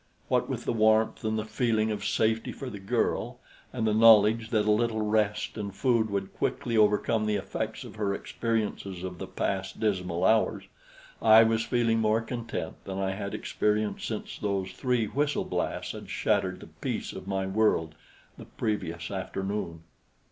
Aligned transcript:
What 0.29 0.49
with 0.49 0.65
the 0.65 0.73
warmth 0.73 1.23
and 1.23 1.37
the 1.37 1.45
feeling 1.45 1.91
of 1.91 2.03
safety 2.03 2.51
for 2.51 2.71
the 2.71 2.79
girl, 2.79 3.39
and 3.71 3.85
the 3.85 3.93
knowledge 3.93 4.49
that 4.49 4.65
a 4.65 4.71
little 4.71 5.03
rest 5.03 5.59
and 5.59 5.75
food 5.75 6.09
would 6.09 6.33
quickly 6.33 6.75
overcome 6.75 7.27
the 7.27 7.35
effects 7.35 7.83
of 7.83 7.97
her 7.97 8.11
experiences 8.11 9.03
of 9.03 9.19
the 9.19 9.27
past 9.27 9.79
dismal 9.79 10.25
hours, 10.25 10.63
I 11.21 11.43
was 11.43 11.63
feeling 11.65 11.99
more 11.99 12.21
content 12.21 12.83
than 12.85 12.97
I 12.97 13.11
had 13.11 13.35
experienced 13.35 14.07
since 14.07 14.39
those 14.39 14.71
three 14.71 15.05
whistle 15.05 15.45
blasts 15.45 15.91
had 15.91 16.09
shattered 16.09 16.61
the 16.61 16.65
peace 16.81 17.13
of 17.13 17.27
my 17.27 17.45
world 17.45 17.93
the 18.39 18.45
previous 18.45 19.11
afternoon. 19.11 19.83